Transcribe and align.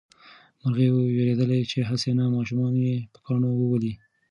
مرغۍ 0.61 0.87
وېرېدله 0.91 1.57
چې 1.71 1.79
هسې 1.89 2.11
نه 2.19 2.25
ماشومان 2.35 2.73
یې 2.85 2.95
په 3.13 3.19
کاڼو 3.25 3.49
وولي. 3.55 3.93